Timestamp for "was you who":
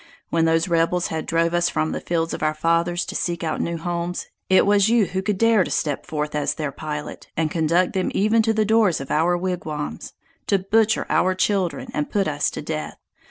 4.65-5.21